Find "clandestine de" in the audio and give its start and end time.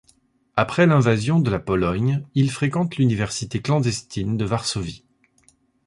3.61-4.45